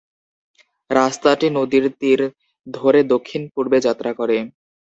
রাস্তাটি 0.89 1.47
নদীর 1.57 1.85
তীর 1.99 2.19
ধরে 2.67 2.99
দক্ষিণপূর্বে 3.13 3.77
যাত্রা 3.81 4.11
করে। 4.13 4.37